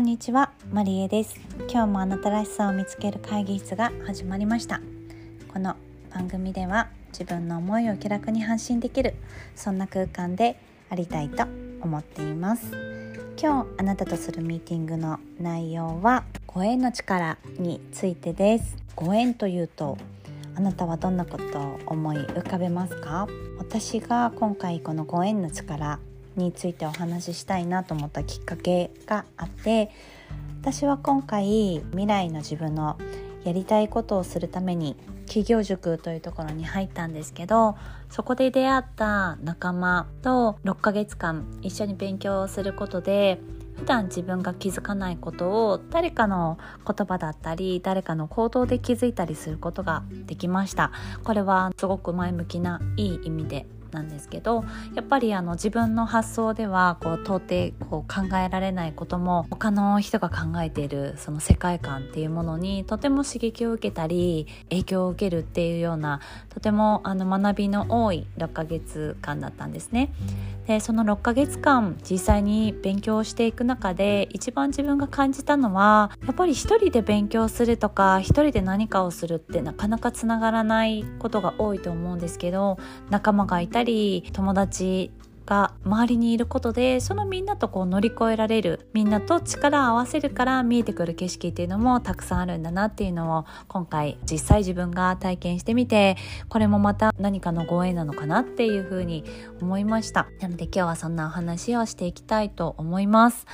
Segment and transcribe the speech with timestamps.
[0.00, 1.38] んにちは、マリエです。
[1.70, 4.80] 今日もあなたらしさを見つける会議室が始まりました。
[5.52, 5.76] この
[6.10, 9.14] 番組では自分の思いを気楽に発信できる
[9.54, 10.58] そんな空間で
[10.88, 11.44] ありたいと
[11.82, 12.72] 思っています。
[13.38, 18.78] 今日あなたとするミーティングの内容はご縁の力についてです。
[18.96, 19.98] ご縁というと
[20.54, 23.28] あなたはどんなことを思い浮かべますか？
[23.58, 25.98] 私が今回このご縁の力
[26.40, 29.90] についてお話ししたいなと思ったきっかけがあって
[30.60, 32.98] 私は今回未来の自分の
[33.44, 37.76] やりたいことをするために企業塾というところに入ったんですけど
[38.10, 43.40] そこで出会った仲間と6ヶ月間一緒に勉強をすることで
[43.76, 50.92] 普段自分が気づかないことを誰かの言葉だったり誰かの行動で気づいたりすることができました。
[51.24, 70.12] これはすごく前向きないい意味でなんですけどやっぱりあの自分の発想ではこう到底こう考えられないことも他の人が考えているその世界観っていうものにとても刺激を受けたり影響を受けるっていうようなとてもあの学びの多い6ヶ月間だったんですね。
[70.66, 82.78] でその6ヶ月間実際に勉強していく中で一番自分が感じたのはやっぱり一人で勉強するとか一人で何かをするってなかなかつながらないことが多いと思うんですけど
[83.10, 85.10] 仲間がいたり友達
[85.50, 96.16] が周りにいることでそのみんなとこう乗り越えられるみんなと力を合わせるから見えてくる景色っていうのもたくさんあるんだなっていうのを今回実際自分が体験してみて
[96.48, 99.24] これもまた何かのご縁なのかなっていうふうに
[99.60, 100.28] 思いました。
[100.40, 103.46] なので今日はそんなお話をしていきたいと思います。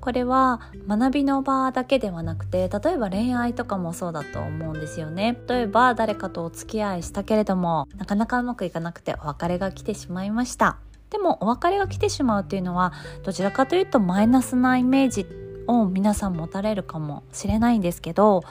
[0.00, 5.38] これは学びの場だけではなくて例えば恋愛とかもそうだと思うんですよね。
[5.46, 10.78] 例えば誰かとお付き合いしたけれどもなかなかうまくいかなくてお別れが来てしまいました。
[11.12, 15.26] でもお別れが来てしまうというのはどちらかというとマイナスなイメージ
[15.66, 18.42] を皆さん持たれるかもしれないんですけど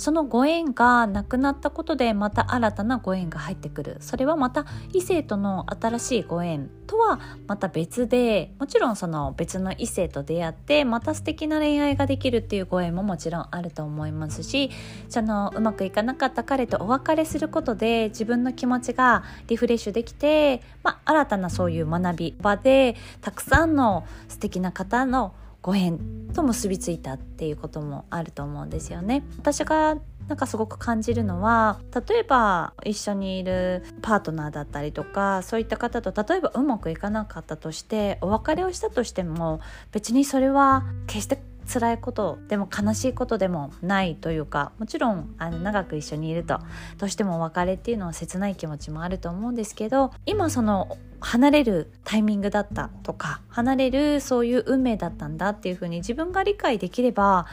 [0.00, 3.98] そのご縁がなくなったことでまた新たなご縁が入ってくる。
[4.00, 14.70] それはまた異性との新しいご縁とはまた別でもちろんその別の異性と出会ってまた素敵な恋愛ができるっていうご縁ももちろんあると思いますし
[15.10, 25.98] そのうまくいかなかった彼とお別れすることで自分の気持ちがリフレッシュできて、まあ、新たなそういう学び場でたくさんの素敵な方のご縁
[26.34, 29.22] と結びついたっていうこともあると思うんですよね。
[29.38, 29.96] 私が
[30.28, 39.60] なんかすごく感じるのは例えば一緒にいるパートナーだったりとかそういった方と例えばうまくいかなかったとしてお別れをしたとしても
[39.90, 46.60] 別にそれは決して辛いことでも悲しいことでもないというかもちろんあの長く一緒にいると
[46.98, 57.46] どうしてもお別れっていうのは切ない気持ちもあると思うんですけど今その離れるタイミングだったとか離れるそういう運命だったんだっていうふうに自分が理解できれば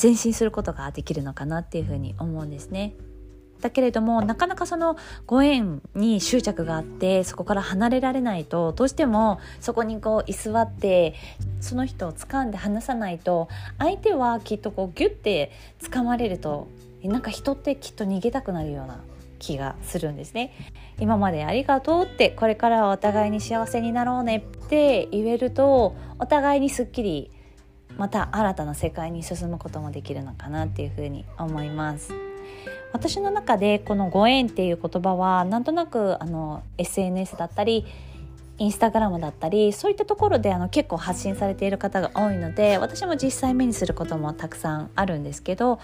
[0.00, 2.94] 前進することができるのかなっていうふうに思うんですね。
[3.60, 4.96] だけれどもなかなかその
[5.26, 11.14] ご縁に執着があってそこから離れられないとどうしてもそこにこう居座って
[11.60, 13.48] その人を掴んで離さないと
[13.78, 16.68] 相手はきっとこうギュッて掴まれると
[17.02, 19.00] なんか人ってきっと逃げたくなるような
[19.38, 20.52] 気がするんですね。
[21.00, 27.30] 今までありがとうってこれからはお互いに幸せになろうねって言えるとお互いにすっきり
[27.96, 32.12] また新たな世界に進むこともできるのかなっていうふうに思います。
[32.92, 37.84] 私の中でこのご縁っていう言葉はなんとなくあの SNS だったり
[38.58, 45.78] インスタグラムだったりそういったところであの結構発信されている方が多いので私も実際目にすることもたくさんあるんですけど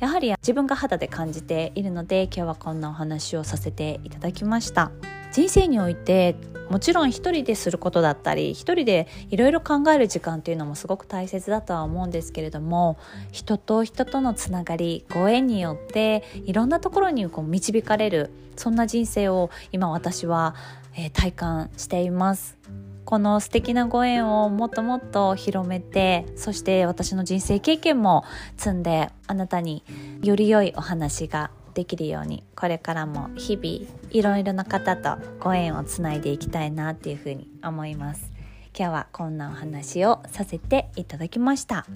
[0.00, 4.90] やはり自分が肌で感じているので今日はこんなお話をさせていただきました
[5.32, 6.36] 人生において
[6.70, 12.98] もちろん一人ですることだったり一人でいろいろ考える時間っていうのもすごく大切だとは思うんですけれども
[13.32, 20.54] 人と人とのつながりご縁によっていろんなところにこう導かれるそんな人生を今私は、
[20.96, 22.56] えー、体感しています。
[23.04, 28.24] この素敵なご縁をもっともっと広めてそして私の人生経験も
[28.56, 29.82] 積んであなたに
[30.22, 38.34] より良いお話ができるようにこれからも日々いろいろな方とご縁をつないでいきたいなっていうふうに思います。
[38.76, 41.86] 今日はこんなお話をさせていただきました、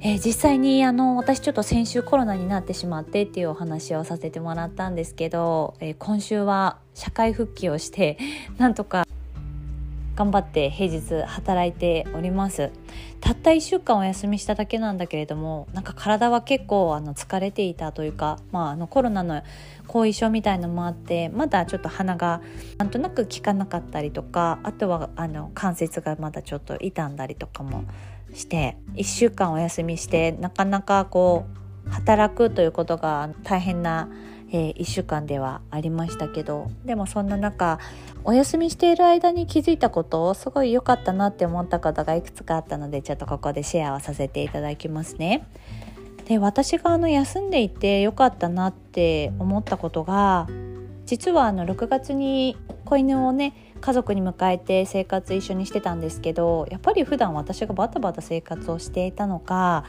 [0.00, 8.16] えー、実際にあの私ちょっと先週コロナになってしまってっていうお話をさせてもらったんですけど、えー、今週は社会復帰をして
[8.56, 9.06] なんとか
[10.16, 12.72] 頑張って平日働いております。
[13.20, 19.42] たった1週間お休みしただけなんだけれどもなんか体は結構あの疲れていたというか、まあ、あのコロナの
[19.86, 22.40] 後遺症みたいのもあってまだちょっと鼻が
[22.78, 27.84] なんとなく効かなかったりとかあとはあの関節がまだちょっと傷んだりとかも
[28.34, 31.46] して1週間お休みしてなかなかこ
[31.86, 34.08] う働くということが大変な、
[34.56, 37.78] えー、1週間ではありましたけどでもそんな中
[38.24, 45.46] お休みしている間に気づいたことをすごい良かったなって思ったことがいくつかあったのでちょっとここでシェアをさせていただきますね。
[46.24, 50.48] で私があの休んでいて良かったなって思ったことが
[51.04, 59.84] 実はあの6月に子犬をね家族に迎えて生活一緒にしてたんですけどやっぱり普段私がバタバタ生活をしていたのか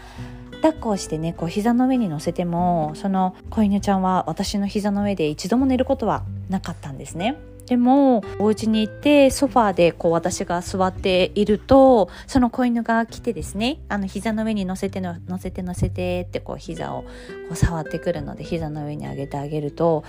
[0.62, 7.38] 抱っこをしてねこう膝の上に乗せてもその子犬ちゃんは私の膝の上で一度も寝ることはなかったんですね。
[7.68, 17.10] でもお家に行ってソファーでこう私が座っているとその子犬が来てですねあの膝の上に乗せての乗せて乗せてってこう膝をこ
[17.52, 20.06] う触ってくるので膝の上に上げてあげると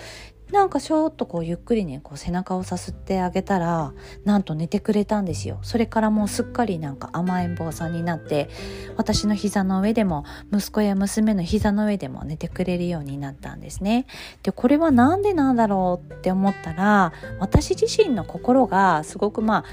[0.52, 3.92] なんかしょーっとこうゆっくりねこう背中をさすってあげたら
[4.24, 5.58] なんと寝てくれたんですよ。
[5.62, 8.48] それからもうすっかりなんか甘えん坊さんになって
[8.96, 14.06] 私の膝の上でも息子や娘の膝の上でも寝てくれるようになったんですね。
[14.42, 19.64] でこれはなんでなんだろうって思ったら私自身の心がすごくまあ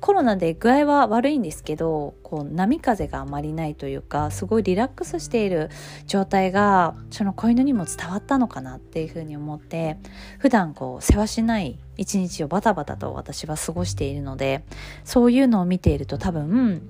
[0.00, 5.70] コロナで具合は悪いんですけどこう波風があまりないというかすごいリラックスしている
[6.06, 9.98] 状態がその子犬にも伝わったのかなっていうふうに思って
[10.38, 14.64] 普段こう世話しない一日をバタバタと私は過ごしているので
[15.04, 16.82] そういうのを見ていると多分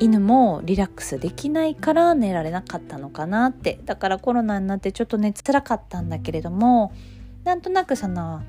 [0.00, 3.80] 犬もリラックスできないから寝られなかったのかなって。
[3.84, 6.92] だからコロナになってちょっとね辛かったんだけれども
[7.44, 8.42] なんとなくその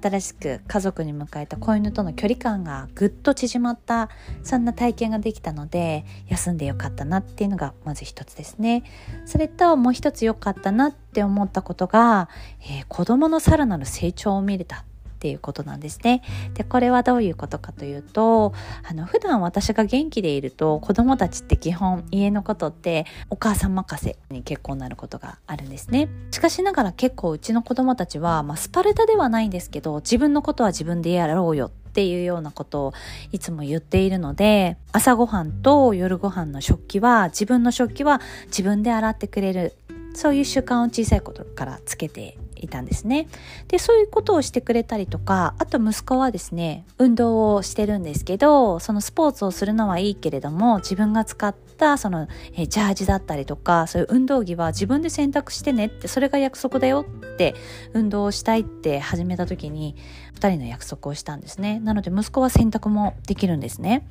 [0.00, 4.10] 新しく家族に迎えた子犬との距離感がぐっと縮まった
[4.42, 8.84] そんな体験ができたので休んでよかったなっていうのがまず一つですね。
[9.24, 12.28] それともう一つ良かったなって思ったことが、
[12.60, 14.84] えー、子供のさらなる成長を見れた
[15.16, 16.22] っていうことなんですね。
[16.54, 18.52] でこれはどういうことかというと
[18.88, 26.08] あの普段私が元気でいると子供たちって基本家のことってお母さん任せに結構なることがあるんですね。
[26.30, 32.92] しかしながら結構うちの子供たちは、まあ、スパルタではないんですけど自分のことは自分でやろうよっていうようなことを
[33.32, 39.74] いつも言っているので朝ごはんと夜ご飯の食器は自分の食器は自分で洗ってくれる
[40.14, 43.28] そういう習慣を小さいことからつけていたんですね。
[43.68, 57.54] で、そういうことをしてくれたりとか、あと息子はですね、運動をしてるんですけど、そのスポーツをするのはいいけれども、自分が使ったそのえジャージだったりとか、そういう運動着は自分で選択してねって、それが約束だよって
[57.92, 59.96] 運動をしたいって始めた時に、
[60.34, 61.80] 2人の約束をしたんですね。
[61.80, 64.06] なので息子は選択もできるんですね。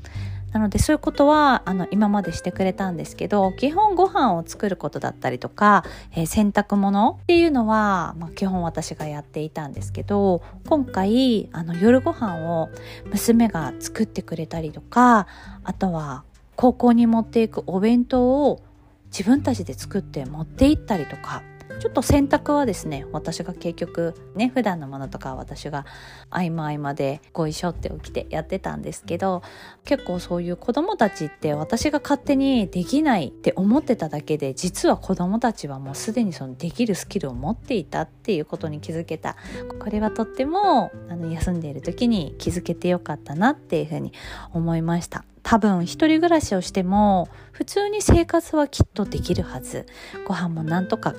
[0.56, 12.69] なのでそういうことはあの今までしてくれたんですけど基本ご飯を作ることだったりとか、えー、洗濯物っていうのは、まあ、基本私がやっていたんですけど今回あの夜ご飯を
[13.12, 15.28] 娘が作ってくれたりとか
[15.66, 16.24] あとは
[16.56, 18.62] 高校に持っていくお弁当を
[19.08, 21.44] 自分たちで作って持って行ったりとか
[21.80, 25.86] ちょっと洗濯はですね私が結局ね普段のものとかは私が
[26.30, 29.44] 合間合間でご一緒って起きてやってたんですけど
[29.83, 39.36] 結構そういう子供たちって私が勝手にできないって思ってただけで実は子供たちはもうすでにそのできるスキルを持っていたっていうことに気づけた
[39.80, 44.13] これはとってもあの休んでいる時に気づけてよかったなっていうふうに
[44.53, 45.25] 思いました。
[45.46, 49.86] 多分一人暮らしをしても普通に生活はきっとできるはず
[50.27, 51.13] ご飯もなんとか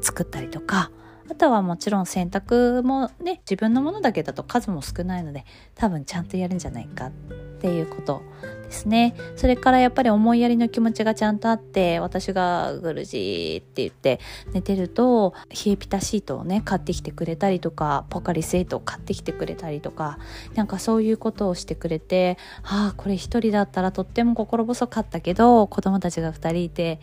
[0.00, 0.90] 作ったりとか
[1.30, 7.10] あとはもちろん洗濯もね自分のものだけだと数も少ないので多分ちゃんとやるんじゃないかっ
[7.60, 8.22] ていうこと
[8.62, 9.14] ですね。
[9.36, 14.20] それからやっぱり思いやりの気持ちがちゃんとあって私がぐるじって言って
[14.52, 20.18] 寝てると冷えピタシートをね買ってきてくれたりとかポカリスエイトを買ってきてくれたりとか
[20.54, 27.00] なんかそういうことをしてくれてああこれ一人だったらとっても心細かったけど子供たちが2人いて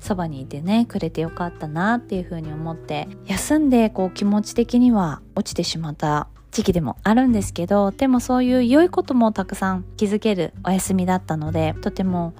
[0.00, 12.34] そばにいてねくれてよかったなっていうふうに思って休んでこう気持ち的には落ちてしまった時期でもあるんですけどでもそういう良いこともたくさん気づけるお休みだったのでとても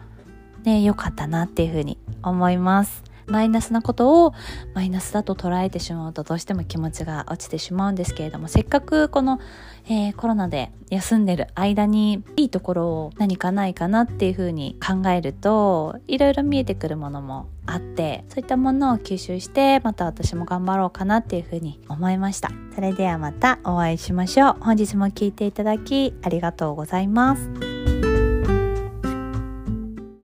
[0.65, 3.05] ね良かったなっていうふうに思います。
[3.27, 4.35] マイナスなことを
[4.75, 9.41] マイナスだと捉えてしまうとどうしても気持ちが落ちてしまうんですけれどもせっかくこの、
[9.87, 22.51] えー、コロナで休んでる間にいいところを何かないかなっていうふうに考えるといろいろ見えてくるものもあってそういったものを吸収してまた私も頑張ろうかなっていうふうに思いました。
[22.75, 24.57] それではまたお会いしましょう。
[24.61, 27.76] 本日も聴いていただきありがとうございます。